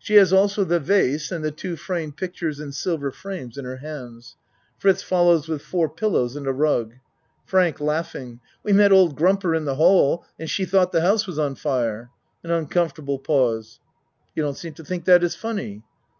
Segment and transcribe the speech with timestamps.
[0.00, 3.76] She has also the vase and the two framed pictures in silver frames in her
[3.76, 4.34] hands.
[4.76, 6.94] Fritz follows with four pillows and a rug.)
[7.44, 7.78] FRANK
[8.64, 12.10] We met old Grumper in the hall and she tho't the house was on fire.
[12.42, 13.78] (An uncomfortable pause.)
[14.34, 15.84] You don't seem to think that is funny.